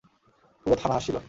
পুরো 0.65 0.75
থানা 0.75 0.93
হাসছিল। 0.93 1.17